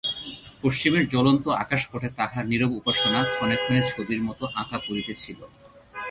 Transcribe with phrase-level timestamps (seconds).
[0.61, 5.39] পশ্চিমের জ্বলন্ত আকাশপটে তাহার নীরব উপাসনা ক্ষণে ক্ষণে ছবির মতো আঁকা পড়িতেছিল।